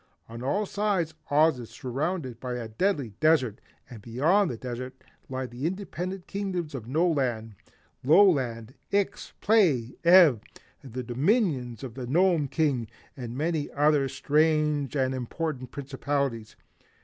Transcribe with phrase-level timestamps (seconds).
[0.27, 4.95] On all sides, Oz is surrounded by a deadly desert and beyond the desert
[5.29, 7.53] lie the independent Kingdoms of No Land,
[8.03, 10.41] Low Land, Ix, Play, Ev,
[10.83, 16.55] the Dominions of the Gnome King, and many other strange and important Principalities.